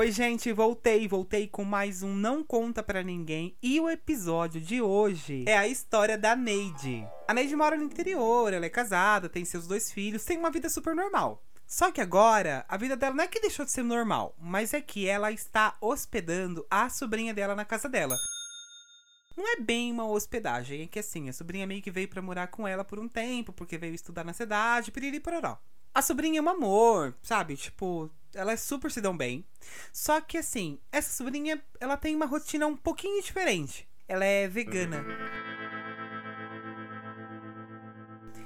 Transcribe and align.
Oi, 0.00 0.12
gente, 0.12 0.50
voltei, 0.52 1.06
voltei 1.06 1.46
com 1.46 1.62
mais 1.62 2.02
um 2.02 2.14
Não 2.14 2.42
Conta 2.42 2.82
Pra 2.82 3.02
Ninguém. 3.02 3.54
E 3.62 3.78
o 3.80 3.90
episódio 3.90 4.60
de 4.60 4.80
hoje 4.80 5.44
é 5.46 5.58
a 5.58 5.68
história 5.68 6.16
da 6.16 6.34
Neide. 6.34 7.06
A 7.28 7.34
Neide 7.34 7.54
mora 7.54 7.76
no 7.76 7.82
interior, 7.82 8.52
ela 8.54 8.64
é 8.64 8.70
casada, 8.70 9.28
tem 9.28 9.44
seus 9.44 9.66
dois 9.66 9.92
filhos, 9.92 10.24
tem 10.24 10.38
uma 10.38 10.50
vida 10.50 10.70
super 10.70 10.94
normal. 10.94 11.42
Só 11.66 11.92
que 11.92 12.00
agora, 12.00 12.64
a 12.68 12.76
vida 12.76 12.96
dela 12.96 13.14
não 13.14 13.24
é 13.24 13.28
que 13.28 13.40
deixou 13.40 13.64
de 13.64 13.72
ser 13.72 13.82
normal, 13.82 14.34
mas 14.40 14.72
é 14.72 14.80
que 14.80 15.06
ela 15.06 15.30
está 15.32 15.76
hospedando 15.80 16.66
a 16.70 16.88
sobrinha 16.88 17.34
dela 17.34 17.54
na 17.54 17.64
casa 17.64 17.88
dela. 17.88 18.16
Não 19.40 19.54
é 19.54 19.56
bem 19.56 19.90
uma 19.90 20.06
hospedagem, 20.06 20.82
é 20.82 20.86
que 20.86 20.98
assim, 20.98 21.26
a 21.30 21.32
sobrinha 21.32 21.66
meio 21.66 21.80
que 21.80 21.90
veio 21.90 22.06
pra 22.06 22.20
morar 22.20 22.48
com 22.48 22.68
ela 22.68 22.84
por 22.84 22.98
um 22.98 23.08
tempo, 23.08 23.54
porque 23.54 23.78
veio 23.78 23.94
estudar 23.94 24.22
na 24.22 24.34
cidade, 24.34 24.92
piriri 24.92 25.18
pororó. 25.18 25.58
A 25.94 26.02
sobrinha 26.02 26.40
é 26.40 26.42
um 26.42 26.48
amor, 26.50 27.16
sabe? 27.22 27.56
Tipo, 27.56 28.10
ela 28.34 28.52
é 28.52 28.56
super 28.58 28.90
se 28.90 29.00
dão 29.00 29.16
bem. 29.16 29.42
Só 29.94 30.20
que 30.20 30.36
assim, 30.36 30.78
essa 30.92 31.10
sobrinha, 31.10 31.58
ela 31.80 31.96
tem 31.96 32.14
uma 32.14 32.26
rotina 32.26 32.66
um 32.66 32.76
pouquinho 32.76 33.22
diferente. 33.22 33.88
Ela 34.06 34.26
é 34.26 34.46
vegana. 34.46 35.02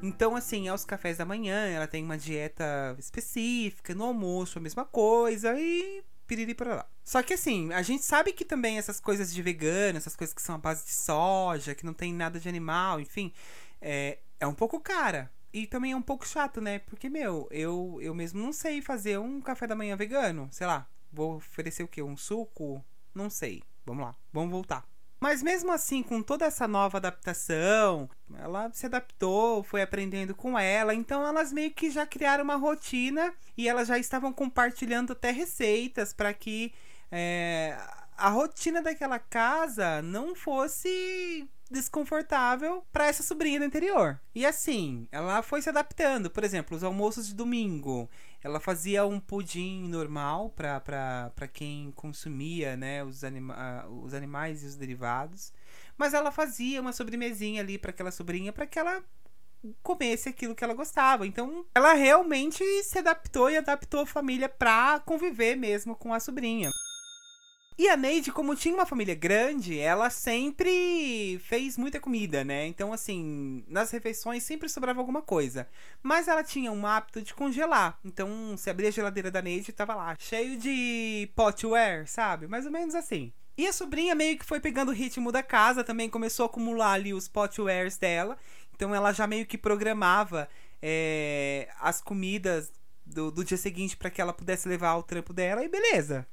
Então, 0.00 0.36
assim, 0.36 0.68
aos 0.68 0.84
cafés 0.84 1.18
da 1.18 1.24
manhã, 1.24 1.66
ela 1.66 1.88
tem 1.88 2.04
uma 2.04 2.16
dieta 2.16 2.94
específica, 2.96 3.92
no 3.92 4.04
almoço 4.04 4.60
a 4.60 4.62
mesma 4.62 4.84
coisa 4.84 5.52
e 5.58 6.04
piriri 6.26 6.54
para 6.54 6.74
lá. 6.76 6.86
Só 7.04 7.22
que 7.22 7.34
assim, 7.34 7.72
a 7.72 7.82
gente 7.82 8.04
sabe 8.04 8.32
que 8.32 8.44
também 8.44 8.78
essas 8.78 9.00
coisas 9.00 9.32
de 9.32 9.40
vegano, 9.42 9.96
essas 9.96 10.16
coisas 10.16 10.34
que 10.34 10.42
são 10.42 10.56
à 10.56 10.58
base 10.58 10.84
de 10.84 10.92
soja, 10.92 11.74
que 11.74 11.86
não 11.86 11.94
tem 11.94 12.12
nada 12.12 12.40
de 12.40 12.48
animal, 12.48 13.00
enfim, 13.00 13.32
é, 13.80 14.18
é 14.40 14.46
um 14.46 14.54
pouco 14.54 14.80
cara. 14.80 15.30
E 15.52 15.66
também 15.66 15.92
é 15.92 15.96
um 15.96 16.02
pouco 16.02 16.26
chato, 16.26 16.60
né? 16.60 16.80
Porque, 16.80 17.08
meu, 17.08 17.48
eu, 17.50 17.98
eu 18.02 18.14
mesmo 18.14 18.40
não 18.40 18.52
sei 18.52 18.82
fazer 18.82 19.18
um 19.18 19.40
café 19.40 19.66
da 19.66 19.74
manhã 19.74 19.96
vegano. 19.96 20.48
Sei 20.52 20.66
lá, 20.66 20.86
vou 21.10 21.36
oferecer 21.36 21.82
o 21.82 21.88
quê? 21.88 22.02
Um 22.02 22.16
suco? 22.16 22.84
Não 23.14 23.30
sei. 23.30 23.62
Vamos 23.86 24.04
lá, 24.04 24.14
vamos 24.32 24.50
voltar. 24.50 24.86
Mas 25.18 25.42
mesmo 25.42 25.72
assim, 25.72 26.02
com 26.02 26.22
toda 26.22 26.44
essa 26.44 26.68
nova 26.68 26.98
adaptação, 26.98 28.08
ela 28.38 28.70
se 28.72 28.86
adaptou, 28.86 29.62
foi 29.62 29.80
aprendendo 29.80 30.34
com 30.34 30.58
ela, 30.58 30.94
então 30.94 31.26
elas 31.26 31.52
meio 31.52 31.70
que 31.70 31.90
já 31.90 32.06
criaram 32.06 32.44
uma 32.44 32.56
rotina 32.56 33.32
e 33.56 33.68
elas 33.68 33.88
já 33.88 33.98
estavam 33.98 34.32
compartilhando 34.32 35.12
até 35.12 35.30
receitas 35.30 36.12
para 36.12 36.34
que 36.34 36.72
é, 37.10 37.78
a 38.16 38.28
rotina 38.28 38.82
daquela 38.82 39.18
casa 39.18 40.02
não 40.02 40.34
fosse 40.34 41.48
desconfortável 41.70 42.84
para 42.92 43.06
essa 43.06 43.22
sobrinha 43.22 43.58
do 43.58 43.64
interior. 43.64 44.20
E 44.34 44.46
assim, 44.46 45.08
ela 45.10 45.42
foi 45.42 45.60
se 45.60 45.68
adaptando. 45.68 46.30
Por 46.30 46.44
exemplo, 46.44 46.76
os 46.76 46.84
almoços 46.84 47.26
de 47.26 47.34
domingo, 47.34 48.08
ela 48.42 48.60
fazia 48.60 49.04
um 49.04 49.18
pudim 49.18 49.88
normal 49.88 50.50
para 50.50 51.48
quem 51.52 51.92
consumia, 51.92 52.76
né, 52.76 53.02
os, 53.02 53.24
anima 53.24 53.86
os 53.88 54.14
animais 54.14 54.62
e 54.62 54.66
os 54.66 54.76
derivados. 54.76 55.52
Mas 55.96 56.14
ela 56.14 56.30
fazia 56.30 56.80
uma 56.80 56.92
sobremesinha 56.92 57.62
ali 57.62 57.78
para 57.78 57.90
aquela 57.90 58.10
sobrinha 58.10 58.52
para 58.52 58.66
que 58.66 58.78
ela 58.78 59.02
comesse 59.82 60.28
aquilo 60.28 60.54
que 60.54 60.62
ela 60.62 60.74
gostava. 60.74 61.26
Então, 61.26 61.66
ela 61.74 61.94
realmente 61.94 62.62
se 62.84 62.98
adaptou 62.98 63.50
e 63.50 63.56
adaptou 63.56 64.00
a 64.00 64.06
família 64.06 64.48
para 64.48 65.00
conviver 65.00 65.56
mesmo 65.56 65.96
com 65.96 66.14
a 66.14 66.20
sobrinha. 66.20 66.70
E 67.78 67.90
a 67.90 67.96
Neide, 67.96 68.32
como 68.32 68.56
tinha 68.56 68.74
uma 68.74 68.86
família 68.86 69.14
grande, 69.14 69.78
ela 69.78 70.08
sempre 70.08 71.38
fez 71.44 71.76
muita 71.76 72.00
comida, 72.00 72.42
né? 72.42 72.66
Então, 72.66 72.90
assim, 72.90 73.62
nas 73.68 73.90
refeições 73.90 74.42
sempre 74.42 74.66
sobrava 74.66 74.98
alguma 74.98 75.20
coisa. 75.20 75.68
Mas 76.02 76.26
ela 76.26 76.42
tinha 76.42 76.72
um 76.72 76.86
hábito 76.86 77.20
de 77.20 77.34
congelar. 77.34 77.98
Então, 78.02 78.56
se 78.56 78.70
abria 78.70 78.88
a 78.88 78.92
geladeira 78.92 79.30
da 79.30 79.42
Neide, 79.42 79.72
tava 79.72 79.94
lá, 79.94 80.16
cheio 80.18 80.56
de 80.58 81.30
potware, 81.36 82.08
sabe? 82.08 82.46
Mais 82.46 82.64
ou 82.64 82.72
menos 82.72 82.94
assim. 82.94 83.30
E 83.58 83.66
a 83.66 83.72
sobrinha 83.74 84.14
meio 84.14 84.38
que 84.38 84.46
foi 84.46 84.58
pegando 84.58 84.88
o 84.88 84.94
ritmo 84.94 85.30
da 85.30 85.42
casa, 85.42 85.84
também 85.84 86.08
começou 86.08 86.44
a 86.44 86.46
acumular 86.46 86.92
ali 86.92 87.12
os 87.12 87.28
potwares 87.28 87.98
dela. 87.98 88.38
Então, 88.74 88.94
ela 88.94 89.12
já 89.12 89.26
meio 89.26 89.44
que 89.44 89.58
programava 89.58 90.48
é, 90.80 91.68
as 91.78 92.00
comidas 92.00 92.72
do, 93.04 93.30
do 93.30 93.44
dia 93.44 93.58
seguinte 93.58 93.98
para 93.98 94.08
que 94.08 94.20
ela 94.20 94.32
pudesse 94.32 94.66
levar 94.66 94.90
ao 94.90 95.02
trampo 95.02 95.34
dela 95.34 95.62
e 95.62 95.68
beleza. 95.68 96.26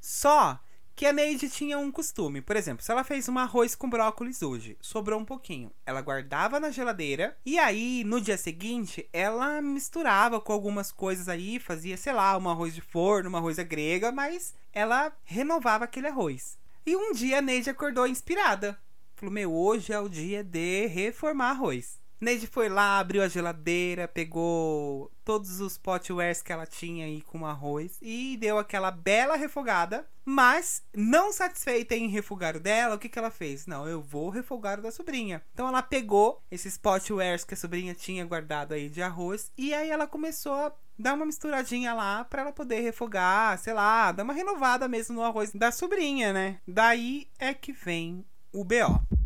Só 0.00 0.60
que 0.94 1.06
a 1.06 1.12
Neide 1.12 1.48
tinha 1.48 1.78
um 1.78 1.90
costume. 1.90 2.40
Por 2.40 2.56
exemplo, 2.56 2.84
se 2.84 2.90
ela 2.90 3.04
fez 3.04 3.28
um 3.28 3.38
arroz 3.38 3.74
com 3.74 3.88
brócolis 3.88 4.42
hoje, 4.42 4.76
sobrou 4.80 5.18
um 5.18 5.24
pouquinho, 5.24 5.72
ela 5.84 6.00
guardava 6.00 6.60
na 6.60 6.70
geladeira 6.70 7.36
e 7.44 7.58
aí 7.58 8.04
no 8.04 8.20
dia 8.20 8.36
seguinte 8.36 9.08
ela 9.12 9.60
misturava 9.60 10.40
com 10.40 10.52
algumas 10.52 10.92
coisas 10.92 11.28
aí, 11.28 11.58
fazia, 11.58 11.96
sei 11.96 12.12
lá, 12.12 12.36
um 12.38 12.48
arroz 12.48 12.74
de 12.74 12.80
forno, 12.80 13.28
uma 13.28 13.38
arroz 13.38 13.58
grega, 13.58 14.12
mas 14.12 14.54
ela 14.72 15.12
renovava 15.24 15.84
aquele 15.84 16.08
arroz. 16.08 16.58
E 16.86 16.94
um 16.94 17.12
dia 17.12 17.38
a 17.38 17.42
Neide 17.42 17.70
acordou 17.70 18.06
inspirada. 18.06 18.78
Falou: 19.14 19.32
Meu, 19.32 19.52
hoje 19.52 19.92
é 19.92 19.98
o 19.98 20.08
dia 20.08 20.44
de 20.44 20.86
reformar 20.86 21.50
arroz. 21.50 21.98
Neide 22.24 22.46
foi 22.46 22.68
lá, 22.68 22.98
abriu 22.98 23.22
a 23.22 23.28
geladeira, 23.28 24.08
pegou 24.08 25.12
todos 25.24 25.60
os 25.60 25.76
potwares 25.76 26.42
que 26.42 26.52
ela 26.52 26.66
tinha 26.66 27.04
aí 27.04 27.20
com 27.20 27.46
arroz 27.46 27.98
e 28.00 28.36
deu 28.38 28.58
aquela 28.58 28.90
bela 28.90 29.36
refogada. 29.36 30.08
Mas, 30.24 30.82
não 30.94 31.32
satisfeita 31.32 31.94
em 31.94 32.08
refogar 32.08 32.56
o 32.56 32.60
dela, 32.60 32.94
o 32.94 32.98
que, 32.98 33.10
que 33.10 33.18
ela 33.18 33.30
fez? 33.30 33.66
Não, 33.66 33.86
eu 33.86 34.00
vou 34.00 34.30
refogar 34.30 34.78
o 34.78 34.82
da 34.82 34.90
sobrinha. 34.90 35.42
Então 35.52 35.68
ela 35.68 35.82
pegou 35.82 36.42
esses 36.50 36.78
potwares 36.78 37.44
que 37.44 37.52
a 37.52 37.56
sobrinha 37.56 37.94
tinha 37.94 38.24
guardado 38.24 38.72
aí 38.72 38.88
de 38.88 39.02
arroz 39.02 39.52
e 39.56 39.74
aí 39.74 39.90
ela 39.90 40.06
começou 40.06 40.54
a 40.54 40.72
dar 40.98 41.12
uma 41.14 41.26
misturadinha 41.26 41.92
lá 41.92 42.24
para 42.24 42.40
ela 42.40 42.52
poder 42.52 42.80
refogar, 42.80 43.58
sei 43.58 43.74
lá, 43.74 44.12
dar 44.12 44.22
uma 44.22 44.32
renovada 44.32 44.88
mesmo 44.88 45.16
no 45.16 45.22
arroz 45.22 45.52
da 45.52 45.70
sobrinha, 45.70 46.32
né? 46.32 46.58
Daí 46.66 47.28
é 47.38 47.52
que 47.52 47.72
vem 47.72 48.24
o 48.50 48.64
BO. 48.64 49.23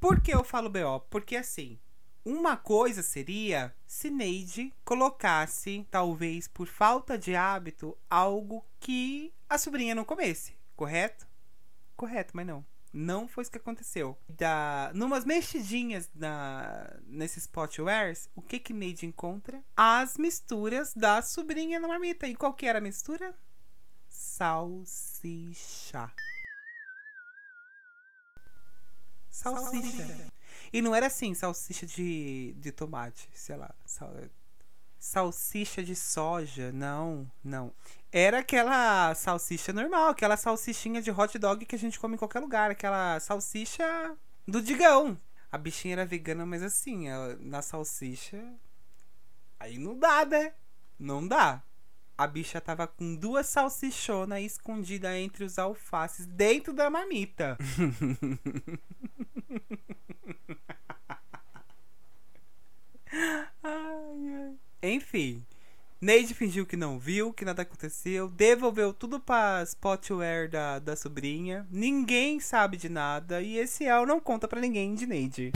Por 0.00 0.20
que 0.20 0.34
eu 0.34 0.44
falo 0.44 0.68
BO? 0.68 1.00
Porque 1.08 1.36
assim, 1.36 1.78
uma 2.24 2.56
coisa 2.56 3.02
seria 3.02 3.74
se 3.86 4.10
Neide 4.10 4.72
colocasse, 4.84 5.86
talvez 5.90 6.46
por 6.46 6.66
falta 6.66 7.16
de 7.16 7.34
hábito, 7.34 7.96
algo 8.10 8.64
que 8.78 9.32
a 9.48 9.56
sobrinha 9.56 9.94
não 9.94 10.04
comesse, 10.04 10.54
correto? 10.76 11.26
Correto, 11.96 12.36
mas 12.36 12.46
não. 12.46 12.64
Não 12.92 13.26
foi 13.26 13.42
isso 13.42 13.50
que 13.50 13.58
aconteceu. 13.58 14.16
Da, 14.28 14.90
numas 14.94 15.24
mexidinhas 15.24 16.10
na, 16.14 16.98
nesses 17.06 17.46
potwares, 17.46 18.28
o 18.34 18.42
que 18.42 18.58
que 18.58 18.72
Neide 18.72 19.06
encontra? 19.06 19.62
As 19.76 20.16
misturas 20.16 20.92
da 20.94 21.20
sobrinha 21.22 21.80
na 21.80 21.88
marmita. 21.88 22.26
E 22.26 22.34
qual 22.34 22.54
que 22.54 22.66
era 22.66 22.78
a 22.78 22.82
mistura? 22.82 23.34
Salsicha. 24.08 26.10
Salsicha. 29.36 30.32
E 30.72 30.80
não 30.80 30.94
era 30.94 31.06
assim, 31.06 31.34
salsicha 31.34 31.84
de, 31.86 32.54
de 32.58 32.72
tomate, 32.72 33.28
sei 33.34 33.56
lá. 33.56 33.74
Sal, 33.84 34.12
salsicha 34.98 35.84
de 35.84 35.94
soja, 35.94 36.72
não, 36.72 37.30
não. 37.44 37.72
Era 38.10 38.38
aquela 38.38 39.14
salsicha 39.14 39.74
normal, 39.74 40.08
aquela 40.08 40.38
salsichinha 40.38 41.02
de 41.02 41.10
hot 41.10 41.38
dog 41.38 41.66
que 41.66 41.76
a 41.76 41.78
gente 41.78 42.00
come 42.00 42.14
em 42.14 42.18
qualquer 42.18 42.40
lugar, 42.40 42.70
aquela 42.70 43.20
salsicha 43.20 44.16
do 44.48 44.62
digão. 44.62 45.20
A 45.52 45.58
bichinha 45.58 45.94
era 45.94 46.06
vegana, 46.06 46.46
mas 46.46 46.62
assim, 46.62 47.06
na 47.40 47.60
salsicha. 47.60 48.42
Aí 49.60 49.78
não 49.78 49.98
dá, 49.98 50.24
né? 50.24 50.54
Não 50.98 51.26
dá. 51.26 51.62
A 52.16 52.26
bicha 52.26 52.58
tava 52.60 52.86
com 52.86 53.14
duas 53.14 53.46
salsichonas 53.46 54.42
escondidas 54.42 55.14
entre 55.14 55.44
os 55.44 55.58
alfaces 55.58 56.26
dentro 56.26 56.72
da 56.72 56.88
marmita. 56.88 57.58
ai, 63.62 64.34
ai. 64.34 64.54
Enfim, 64.82 65.44
Neide 66.00 66.34
fingiu 66.34 66.66
que 66.66 66.76
não 66.76 66.98
viu, 66.98 67.32
que 67.32 67.44
nada 67.44 67.62
aconteceu, 67.62 68.28
devolveu 68.28 68.92
tudo 68.92 69.18
para 69.18 69.64
spotware 69.64 70.48
da, 70.50 70.78
da 70.78 70.94
sobrinha. 70.94 71.66
Ninguém 71.70 72.38
sabe 72.38 72.76
de 72.76 72.88
nada 72.88 73.40
e 73.40 73.56
esse 73.56 73.84
El 73.84 74.04
não 74.04 74.20
conta 74.20 74.46
para 74.46 74.60
ninguém 74.60 74.94
de 74.94 75.06
Neide. 75.06 75.52